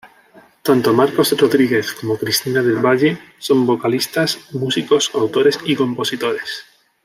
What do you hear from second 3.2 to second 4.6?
son vocalistas,